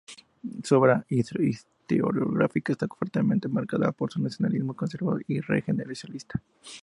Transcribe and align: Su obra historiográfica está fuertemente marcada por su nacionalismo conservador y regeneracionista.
Su 0.63 0.77
obra 0.77 1.05
historiográfica 1.09 2.71
está 2.73 2.87
fuertemente 2.87 3.47
marcada 3.47 3.91
por 3.91 4.11
su 4.11 4.19
nacionalismo 4.19 4.73
conservador 4.75 5.23
y 5.27 5.41
regeneracionista. 5.41 6.41